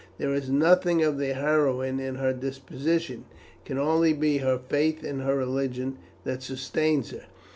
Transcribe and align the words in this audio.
There 0.17 0.33
is 0.33 0.49
nothing 0.49 1.03
of 1.03 1.19
the 1.19 1.33
heroine 1.35 1.99
in 1.99 2.15
her 2.15 2.33
disposition; 2.33 3.25
it 3.63 3.67
can 3.67 3.77
only 3.77 4.13
be 4.13 4.37
her 4.39 4.57
Faith 4.57 5.03
in 5.03 5.19
her 5.19 5.35
religion 5.35 5.99
that 6.23 6.41
sustains 6.41 7.11
her. 7.11 7.25